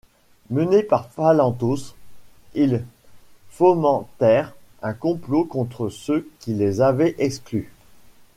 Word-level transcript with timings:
Menés 0.49 0.81
par 0.81 1.09
Phalanthos, 1.11 1.93
ils 2.55 2.83
fomentèrent 3.51 4.55
un 4.81 4.93
complot 4.95 5.45
contre 5.45 5.89
ceux 5.89 6.27
qui 6.39 6.55
les 6.55 6.81
avaient 6.81 7.13
exclus. 7.19 7.69